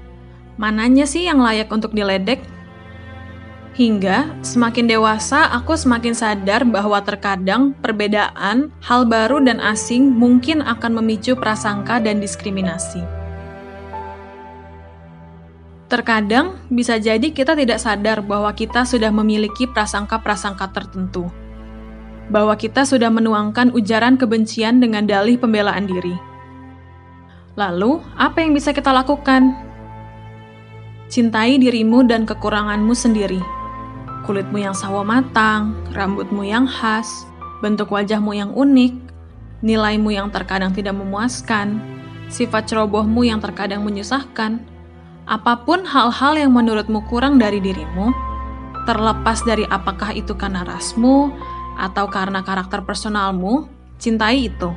Mananya 0.55 1.03
sih 1.03 1.27
yang 1.27 1.43
layak 1.43 1.67
untuk 1.71 1.91
diledek? 1.91 2.39
Hingga 3.75 4.39
semakin 4.39 4.87
dewasa, 4.87 5.51
aku 5.51 5.75
semakin 5.75 6.15
sadar 6.15 6.63
bahwa 6.63 6.95
terkadang 7.03 7.75
perbedaan, 7.83 8.71
hal 8.79 9.03
baru 9.03 9.43
dan 9.43 9.59
asing 9.59 10.15
mungkin 10.15 10.63
akan 10.63 11.03
memicu 11.03 11.35
prasangka 11.35 11.99
dan 11.99 12.23
diskriminasi. 12.23 13.03
Terkadang 15.91 16.55
bisa 16.71 16.95
jadi 17.03 17.35
kita 17.35 17.51
tidak 17.51 17.83
sadar 17.83 18.23
bahwa 18.23 18.55
kita 18.55 18.87
sudah 18.87 19.11
memiliki 19.11 19.67
prasangka-prasangka 19.67 20.71
tertentu, 20.71 21.27
bahwa 22.31 22.55
kita 22.55 22.87
sudah 22.87 23.11
menuangkan 23.11 23.75
ujaran 23.75 24.15
kebencian 24.15 24.79
dengan 24.79 25.03
dalih 25.03 25.35
pembelaan 25.35 25.83
diri 25.83 26.15
Lalu, 27.55 28.03
apa 28.19 28.43
yang 28.43 28.51
bisa 28.51 28.75
kita 28.75 28.91
lakukan? 28.91 29.55
Cintai 31.05 31.61
dirimu 31.61 32.01
dan 32.05 32.25
kekuranganmu 32.25 32.93
sendiri. 32.97 33.41
Kulitmu 34.25 34.57
yang 34.57 34.73
sawo 34.73 35.05
matang, 35.05 35.77
rambutmu 35.93 36.41
yang 36.41 36.65
khas, 36.65 37.29
bentuk 37.61 37.93
wajahmu 37.93 38.33
yang 38.33 38.51
unik, 38.57 38.93
nilaimu 39.61 40.09
yang 40.13 40.33
terkadang 40.33 40.73
tidak 40.73 40.97
memuaskan, 40.97 41.77
sifat 42.27 42.65
cerobohmu 42.65 43.21
yang 43.21 43.37
terkadang 43.37 43.85
menyusahkan, 43.85 44.57
apa 45.29 45.53
pun 45.61 45.85
hal-hal 45.85 46.33
yang 46.33 46.49
menurutmu 46.49 47.05
kurang 47.05 47.37
dari 47.37 47.61
dirimu, 47.61 48.09
terlepas 48.89 49.45
dari 49.45 49.65
apakah 49.69 50.09
itu 50.17 50.33
karena 50.33 50.65
rasmu 50.65 51.29
atau 51.77 52.09
karena 52.09 52.41
karakter 52.41 52.81
personalmu, 52.81 53.69
cintai 54.01 54.49
itu. 54.49 54.73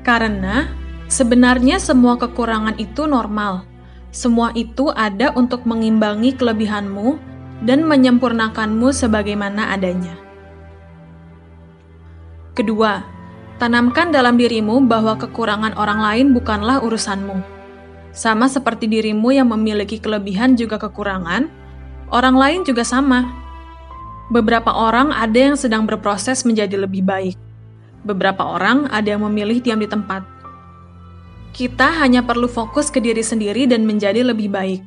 Karena 0.00 0.84
Sebenarnya 1.04 1.76
semua 1.76 2.16
kekurangan 2.16 2.80
itu 2.80 3.04
normal. 3.04 3.68
Semua 4.14 4.54
itu 4.54 4.94
ada 4.94 5.34
untuk 5.34 5.66
mengimbangi 5.66 6.38
kelebihanmu 6.38 7.18
dan 7.66 7.82
menyempurnakanmu 7.82 8.94
sebagaimana 8.94 9.74
adanya. 9.74 10.14
Kedua, 12.54 13.02
tanamkan 13.58 14.14
dalam 14.14 14.38
dirimu 14.38 14.86
bahwa 14.86 15.18
kekurangan 15.18 15.74
orang 15.74 15.98
lain 15.98 16.26
bukanlah 16.30 16.78
urusanmu. 16.86 17.42
Sama 18.14 18.46
seperti 18.46 18.86
dirimu 18.86 19.34
yang 19.34 19.50
memiliki 19.50 19.98
kelebihan 19.98 20.54
juga 20.54 20.78
kekurangan, 20.78 21.50
orang 22.14 22.38
lain 22.38 22.60
juga 22.62 22.86
sama. 22.86 23.26
Beberapa 24.30 24.70
orang 24.70 25.10
ada 25.10 25.50
yang 25.50 25.58
sedang 25.58 25.90
berproses 25.90 26.46
menjadi 26.46 26.78
lebih 26.78 27.02
baik. 27.02 27.34
Beberapa 28.06 28.46
orang 28.46 28.86
ada 28.94 29.18
yang 29.18 29.26
memilih 29.26 29.58
diam 29.58 29.82
di 29.82 29.90
tempat 29.90 30.33
kita 31.54 32.02
hanya 32.02 32.26
perlu 32.26 32.50
fokus 32.50 32.90
ke 32.90 32.98
diri 32.98 33.22
sendiri 33.22 33.70
dan 33.70 33.86
menjadi 33.86 34.26
lebih 34.26 34.50
baik. 34.50 34.82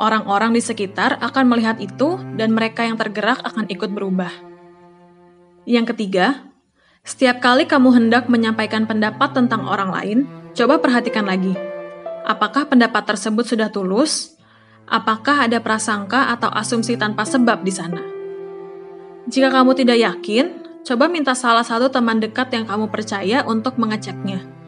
Orang-orang 0.00 0.56
di 0.56 0.64
sekitar 0.64 1.20
akan 1.20 1.44
melihat 1.44 1.76
itu, 1.76 2.16
dan 2.40 2.56
mereka 2.56 2.88
yang 2.88 2.96
tergerak 2.96 3.44
akan 3.44 3.68
ikut 3.68 3.92
berubah. 3.92 4.32
Yang 5.68 5.92
ketiga, 5.92 6.48
setiap 7.04 7.44
kali 7.44 7.68
kamu 7.68 7.92
hendak 7.92 8.32
menyampaikan 8.32 8.88
pendapat 8.88 9.36
tentang 9.36 9.68
orang 9.68 9.92
lain, 9.92 10.18
coba 10.56 10.80
perhatikan 10.80 11.28
lagi. 11.28 11.52
Apakah 12.24 12.64
pendapat 12.64 13.04
tersebut 13.04 13.44
sudah 13.44 13.68
tulus? 13.68 14.40
Apakah 14.88 15.44
ada 15.44 15.60
prasangka 15.60 16.32
atau 16.32 16.48
asumsi 16.48 16.96
tanpa 16.96 17.28
sebab 17.28 17.60
di 17.60 17.72
sana? 17.76 18.00
Jika 19.28 19.52
kamu 19.52 19.76
tidak 19.76 20.00
yakin, 20.00 20.64
coba 20.80 21.12
minta 21.12 21.36
salah 21.36 21.62
satu 21.62 21.92
teman 21.92 22.24
dekat 22.24 22.48
yang 22.56 22.64
kamu 22.64 22.88
percaya 22.88 23.44
untuk 23.44 23.76
mengeceknya. 23.76 24.59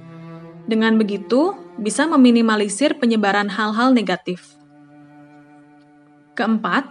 Dengan 0.66 0.95
begitu, 0.95 1.59
bisa 1.81 2.07
meminimalisir 2.07 2.99
penyebaran 3.00 3.50
hal-hal 3.50 3.90
negatif. 3.90 4.54
Keempat, 6.38 6.87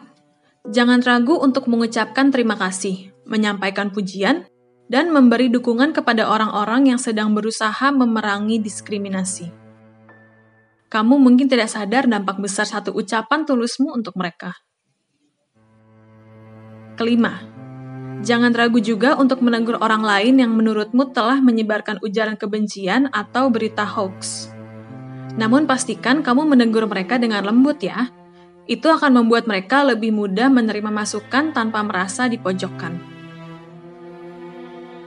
jangan 0.68 1.02
ragu 1.02 1.40
untuk 1.40 1.72
mengucapkan 1.72 2.30
terima 2.30 2.60
kasih, 2.60 3.16
menyampaikan 3.24 3.90
pujian, 3.90 4.46
dan 4.92 5.08
memberi 5.16 5.48
dukungan 5.48 5.96
kepada 5.96 6.28
orang-orang 6.28 6.92
yang 6.92 7.00
sedang 7.00 7.32
berusaha 7.32 7.96
memerangi 7.96 8.60
diskriminasi. 8.60 9.48
Kamu 10.92 11.16
mungkin 11.16 11.48
tidak 11.48 11.72
sadar 11.72 12.04
dampak 12.04 12.44
besar 12.44 12.68
satu 12.68 12.92
ucapan 12.92 13.48
tulusmu 13.48 13.96
untuk 13.96 14.12
mereka. 14.20 14.52
Kelima, 17.00 17.40
Jangan 18.22 18.54
ragu 18.54 18.78
juga 18.78 19.18
untuk 19.18 19.42
menegur 19.42 19.82
orang 19.82 20.06
lain 20.06 20.38
yang 20.38 20.54
menurutmu 20.54 21.10
telah 21.10 21.42
menyebarkan 21.42 21.98
ujaran 22.06 22.38
kebencian 22.38 23.10
atau 23.10 23.50
berita 23.50 23.82
hoax. 23.82 24.54
Namun 25.42 25.66
pastikan 25.66 26.22
kamu 26.22 26.54
menegur 26.54 26.86
mereka 26.86 27.18
dengan 27.18 27.42
lembut 27.42 27.82
ya. 27.82 28.14
Itu 28.70 28.94
akan 28.94 29.26
membuat 29.26 29.50
mereka 29.50 29.82
lebih 29.82 30.14
mudah 30.14 30.54
menerima 30.54 30.94
masukan 30.94 31.50
tanpa 31.50 31.82
merasa 31.82 32.30
dipojokkan. 32.30 33.02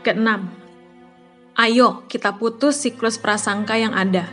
Keenam, 0.02 0.50
ayo 1.54 2.02
kita 2.11 2.35
putus 2.35 2.83
siklus 2.83 3.14
prasangka 3.14 3.78
yang 3.78 3.94
ada. 3.94 4.26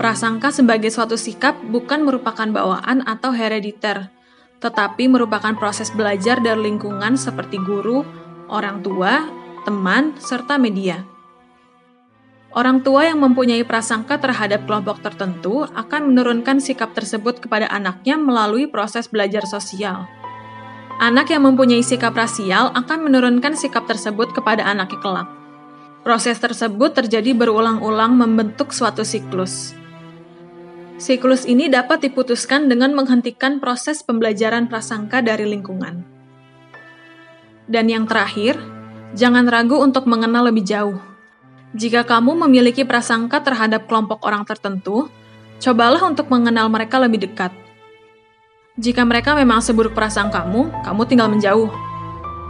Prasangka 0.00 0.48
sebagai 0.48 0.88
suatu 0.88 1.20
sikap 1.20 1.60
bukan 1.60 2.08
merupakan 2.08 2.48
bawaan 2.48 3.04
atau 3.04 3.36
herediter, 3.36 4.08
tetapi 4.58 5.06
merupakan 5.06 5.54
proses 5.54 5.90
belajar 5.94 6.42
dari 6.42 6.70
lingkungan 6.70 7.14
seperti 7.14 7.62
guru, 7.62 8.02
orang 8.50 8.82
tua, 8.82 9.26
teman, 9.62 10.18
serta 10.18 10.58
media. 10.58 11.06
Orang 12.48 12.80
tua 12.80 13.06
yang 13.06 13.20
mempunyai 13.20 13.62
prasangka 13.62 14.18
terhadap 14.18 14.64
kelompok 14.64 15.04
tertentu 15.04 15.68
akan 15.68 16.10
menurunkan 16.10 16.58
sikap 16.58 16.96
tersebut 16.96 17.44
kepada 17.44 17.68
anaknya 17.68 18.16
melalui 18.16 18.66
proses 18.66 19.06
belajar 19.06 19.44
sosial. 19.44 20.08
Anak 20.98 21.30
yang 21.30 21.46
mempunyai 21.46 21.84
sikap 21.84 22.16
rasial 22.16 22.74
akan 22.74 23.06
menurunkan 23.06 23.54
sikap 23.54 23.86
tersebut 23.86 24.34
kepada 24.34 24.66
anaknya 24.66 24.98
kelak. 24.98 25.28
Proses 26.02 26.40
tersebut 26.42 26.96
terjadi 26.96 27.36
berulang-ulang 27.36 28.16
membentuk 28.16 28.74
suatu 28.74 29.06
siklus. 29.06 29.76
Siklus 30.98 31.46
ini 31.46 31.70
dapat 31.70 32.02
diputuskan 32.02 32.66
dengan 32.66 32.90
menghentikan 32.90 33.62
proses 33.62 34.02
pembelajaran 34.02 34.66
prasangka 34.66 35.22
dari 35.22 35.46
lingkungan. 35.46 36.02
Dan 37.70 37.86
yang 37.86 38.10
terakhir, 38.10 38.58
jangan 39.14 39.46
ragu 39.46 39.78
untuk 39.78 40.10
mengenal 40.10 40.50
lebih 40.50 40.66
jauh. 40.66 40.98
Jika 41.78 42.02
kamu 42.02 42.42
memiliki 42.42 42.82
prasangka 42.82 43.38
terhadap 43.46 43.86
kelompok 43.86 44.26
orang 44.26 44.42
tertentu, 44.42 45.06
cobalah 45.62 46.02
untuk 46.02 46.26
mengenal 46.34 46.66
mereka 46.66 46.98
lebih 46.98 47.30
dekat. 47.30 47.54
Jika 48.74 49.06
mereka 49.06 49.38
memang 49.38 49.62
seburuk 49.62 49.94
prasangkamu, 49.94 50.82
kamu 50.82 51.02
tinggal 51.06 51.30
menjauh. 51.30 51.70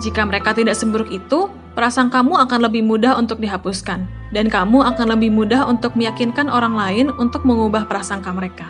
Jika 0.00 0.25
mereka 0.25 0.57
tidak 0.57 0.73
seburuk 0.73 1.12
itu, 1.12 1.52
prasangkamu 1.76 2.33
akan 2.49 2.64
lebih 2.64 2.81
mudah 2.81 3.21
untuk 3.21 3.45
dihapuskan, 3.45 4.09
dan 4.32 4.52
kamu 4.52 4.85
akan 4.85 5.16
lebih 5.16 5.32
mudah 5.32 5.64
untuk 5.64 5.97
meyakinkan 5.97 6.52
orang 6.52 6.76
lain 6.76 7.06
untuk 7.16 7.49
mengubah 7.49 7.88
prasangka 7.88 8.28
mereka. 8.32 8.68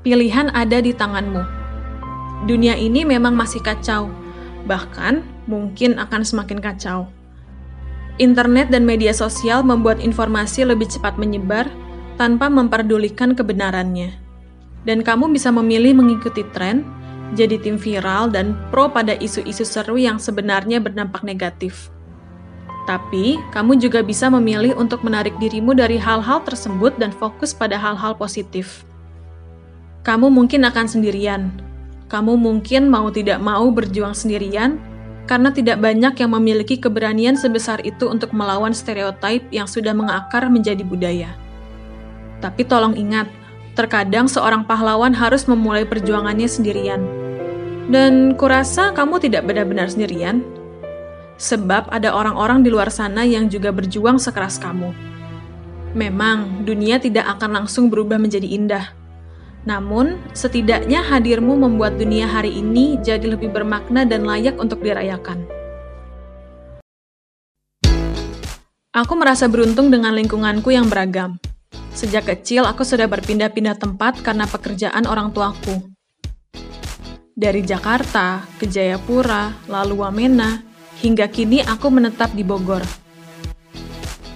Pilihan 0.00 0.48
ada 0.56 0.80
di 0.80 0.96
tanganmu. 0.96 1.44
Dunia 2.48 2.72
ini 2.72 3.04
memang 3.04 3.36
masih 3.36 3.60
kacau, 3.60 4.08
bahkan 4.64 5.20
mungkin 5.44 6.00
akan 6.00 6.24
semakin 6.24 6.60
kacau. 6.60 7.08
Internet 8.16 8.68
dan 8.72 8.84
media 8.84 9.12
sosial 9.12 9.64
membuat 9.64 10.00
informasi 10.00 10.64
lebih 10.64 10.88
cepat 10.88 11.16
menyebar 11.16 11.68
tanpa 12.20 12.52
memperdulikan 12.52 13.32
kebenarannya. 13.32 14.12
Dan 14.84 15.04
kamu 15.04 15.32
bisa 15.32 15.52
memilih 15.52 15.92
mengikuti 15.96 16.44
tren 16.56 16.84
jadi 17.36 17.60
tim 17.60 17.76
viral 17.76 18.32
dan 18.32 18.56
pro 18.72 18.88
pada 18.88 19.14
isu-isu 19.20 19.62
seru 19.62 20.00
yang 20.00 20.16
sebenarnya 20.16 20.80
berdampak 20.80 21.20
negatif. 21.22 21.92
Tapi, 22.88 23.36
kamu 23.52 23.76
juga 23.76 24.00
bisa 24.00 24.32
memilih 24.32 24.74
untuk 24.76 25.04
menarik 25.04 25.36
dirimu 25.36 25.76
dari 25.76 26.00
hal-hal 26.00 26.40
tersebut 26.42 26.96
dan 26.96 27.12
fokus 27.12 27.52
pada 27.52 27.76
hal-hal 27.76 28.16
positif. 28.16 28.84
Kamu 30.00 30.32
mungkin 30.32 30.64
akan 30.64 30.86
sendirian. 30.88 31.52
Kamu 32.08 32.34
mungkin 32.40 32.88
mau 32.90 33.12
tidak 33.12 33.38
mau 33.38 33.68
berjuang 33.70 34.16
sendirian 34.16 34.80
karena 35.28 35.54
tidak 35.54 35.78
banyak 35.78 36.16
yang 36.18 36.30
memiliki 36.34 36.74
keberanian 36.80 37.38
sebesar 37.38 37.78
itu 37.86 38.10
untuk 38.10 38.34
melawan 38.34 38.74
stereotip 38.74 39.46
yang 39.54 39.70
sudah 39.70 39.94
mengakar 39.94 40.50
menjadi 40.50 40.82
budaya. 40.82 41.30
Tapi 42.42 42.66
tolong 42.66 42.98
ingat, 42.98 43.30
terkadang 43.78 44.26
seorang 44.26 44.66
pahlawan 44.66 45.14
harus 45.14 45.46
memulai 45.46 45.86
perjuangannya 45.86 46.50
sendirian 46.50 47.20
dan 47.90 48.38
kurasa 48.38 48.94
kamu 48.94 49.18
tidak 49.18 49.50
benar-benar 49.50 49.90
sendirian, 49.90 50.46
sebab 51.40 51.88
ada 51.88 52.12
orang-orang 52.12 52.60
di 52.60 52.68
luar 52.68 52.92
sana 52.92 53.24
yang 53.24 53.48
juga 53.48 53.72
berjuang 53.72 54.20
sekeras 54.20 54.60
kamu. 54.60 54.92
Memang, 55.96 56.68
dunia 56.68 57.00
tidak 57.00 57.26
akan 57.40 57.64
langsung 57.64 57.88
berubah 57.88 58.20
menjadi 58.20 58.46
indah. 58.46 58.92
Namun, 59.64 60.20
setidaknya 60.36 61.00
hadirmu 61.02 61.56
membuat 61.56 61.96
dunia 61.96 62.28
hari 62.28 62.60
ini 62.60 63.00
jadi 63.00 63.34
lebih 63.34 63.50
bermakna 63.50 64.04
dan 64.04 64.28
layak 64.28 64.60
untuk 64.60 64.84
dirayakan. 64.84 65.48
Aku 68.94 69.14
merasa 69.16 69.48
beruntung 69.48 69.88
dengan 69.88 70.12
lingkunganku 70.14 70.70
yang 70.70 70.86
beragam. 70.86 71.40
Sejak 71.90 72.28
kecil, 72.30 72.68
aku 72.68 72.86
sudah 72.86 73.10
berpindah-pindah 73.10 73.80
tempat 73.80 74.22
karena 74.22 74.46
pekerjaan 74.46 75.08
orang 75.08 75.34
tuaku. 75.34 75.90
Dari 77.34 77.64
Jakarta 77.64 78.44
ke 78.60 78.68
Jayapura, 78.68 79.64
lalu 79.66 80.04
Wamena, 80.04 80.69
hingga 81.00 81.26
kini 81.32 81.64
aku 81.64 81.88
menetap 81.88 82.30
di 82.36 82.44
Bogor. 82.44 82.84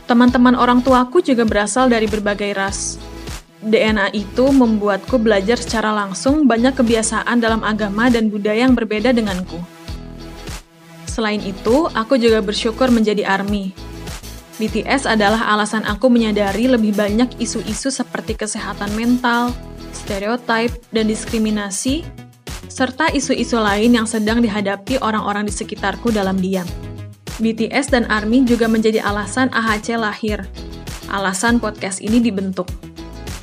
Teman-teman 0.05 0.53
orang 0.57 0.85
tuaku 0.85 1.25
juga 1.25 1.49
berasal 1.49 1.89
dari 1.89 2.05
berbagai 2.05 2.53
ras. 2.53 3.01
DNA 3.65 4.13
itu 4.13 4.53
membuatku 4.53 5.17
belajar 5.17 5.57
secara 5.57 5.89
langsung 5.97 6.45
banyak 6.45 6.77
kebiasaan 6.77 7.41
dalam 7.41 7.65
agama 7.65 8.13
dan 8.13 8.29
budaya 8.29 8.69
yang 8.69 8.77
berbeda 8.77 9.17
denganku. 9.17 9.57
Selain 11.09 11.41
itu, 11.41 11.89
aku 11.97 12.21
juga 12.21 12.45
bersyukur 12.45 12.93
menjadi 12.93 13.25
ARMY. 13.25 13.73
BTS 14.61 15.09
adalah 15.09 15.51
alasan 15.57 15.83
aku 15.89 16.13
menyadari 16.13 16.69
lebih 16.69 16.93
banyak 16.95 17.41
isu-isu 17.41 17.89
seperti 17.89 18.37
kesehatan 18.37 18.93
mental, 18.93 19.51
stereotip, 19.91 20.75
dan 20.93 21.09
diskriminasi 21.09 22.07
serta 22.75 23.07
isu-isu 23.15 23.55
lain 23.55 23.95
yang 23.95 24.03
sedang 24.03 24.43
dihadapi 24.43 24.99
orang-orang 24.99 25.47
di 25.47 25.55
sekitarku 25.55 26.11
dalam 26.11 26.35
diam. 26.43 26.67
BTS 27.39 27.95
dan 27.95 28.03
ARMY 28.11 28.43
juga 28.51 28.67
menjadi 28.67 28.99
alasan 28.99 29.47
AHC 29.55 29.95
lahir, 29.95 30.43
alasan 31.07 31.63
podcast 31.63 32.03
ini 32.03 32.19
dibentuk. 32.19 32.67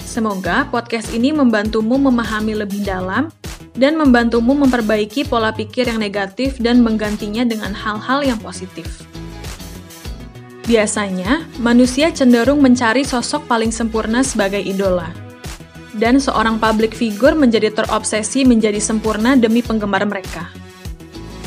Semoga 0.04 0.68
podcast 0.68 1.16
ini 1.16 1.32
membantumu 1.32 1.96
memahami 1.96 2.60
lebih 2.60 2.84
dalam 2.84 3.32
dan 3.72 3.96
membantumu 3.96 4.52
memperbaiki 4.52 5.24
pola 5.24 5.56
pikir 5.56 5.88
yang 5.88 6.04
negatif 6.04 6.60
dan 6.60 6.84
menggantinya 6.84 7.48
dengan 7.48 7.72
hal-hal 7.72 8.28
yang 8.28 8.40
positif. 8.44 9.08
Biasanya, 10.68 11.48
manusia 11.56 12.12
cenderung 12.12 12.60
mencari 12.60 13.08
sosok 13.08 13.48
paling 13.48 13.72
sempurna 13.72 14.28
sebagai 14.28 14.60
idola 14.60 15.31
dan 15.98 16.20
seorang 16.22 16.62
public 16.62 16.96
figure 16.96 17.36
menjadi 17.36 17.72
terobsesi 17.74 18.48
menjadi 18.48 18.80
sempurna 18.80 19.36
demi 19.36 19.60
penggemar 19.60 20.04
mereka. 20.08 20.48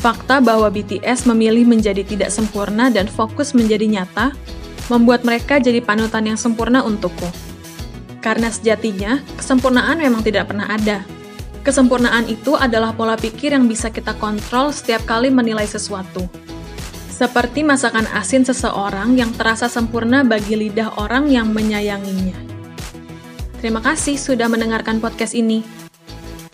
Fakta 0.05 0.37
bahwa 0.37 0.69
BTS 0.69 1.25
memilih 1.25 1.65
menjadi 1.65 2.05
tidak 2.05 2.29
sempurna 2.29 2.93
dan 2.93 3.09
fokus 3.09 3.57
menjadi 3.57 3.89
nyata 3.89 4.37
membuat 4.93 5.25
mereka 5.25 5.57
jadi 5.57 5.81
panutan 5.81 6.29
yang 6.29 6.37
sempurna 6.37 6.85
untukku. 6.85 7.25
Karena 8.21 8.53
sejatinya, 8.53 9.21
kesempurnaan 9.37 10.01
memang 10.01 10.21
tidak 10.21 10.49
pernah 10.53 10.69
ada. 10.69 11.01
Kesempurnaan 11.65 12.29
itu 12.29 12.53
adalah 12.53 12.93
pola 12.93 13.17
pikir 13.17 13.57
yang 13.57 13.65
bisa 13.65 13.89
kita 13.89 14.13
kontrol 14.21 14.69
setiap 14.69 15.01
kali 15.09 15.33
menilai 15.33 15.65
sesuatu. 15.65 16.29
Seperti 17.09 17.65
masakan 17.65 18.05
asin 18.13 18.45
seseorang 18.45 19.17
yang 19.17 19.33
terasa 19.33 19.65
sempurna 19.65 20.21
bagi 20.21 20.53
lidah 20.53 21.01
orang 21.01 21.33
yang 21.33 21.49
menyayanginya. 21.49 22.44
Terima 23.65 23.81
kasih 23.81 24.21
sudah 24.21 24.45
mendengarkan 24.45 25.01
podcast 25.01 25.33
ini. 25.33 25.65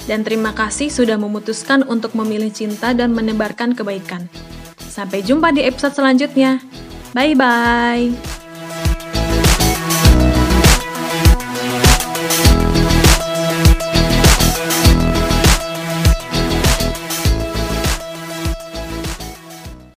Dan 0.07 0.23
terima 0.23 0.55
kasih 0.55 0.87
sudah 0.87 1.19
memutuskan 1.19 1.83
untuk 1.91 2.15
memilih 2.15 2.47
cinta 2.55 2.95
dan 2.95 3.11
menebarkan 3.11 3.75
kebaikan. 3.75 4.31
Sampai 4.79 5.19
jumpa 5.19 5.51
di 5.51 5.59
episode 5.67 5.91
selanjutnya. 5.91 6.63
Bye 7.11 7.35
bye. 7.35 8.39